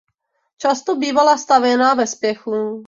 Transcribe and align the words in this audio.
Často 0.57 0.95
bývala 0.95 1.37
stavěna 1.37 1.93
ve 1.93 2.07
spěchu. 2.07 2.79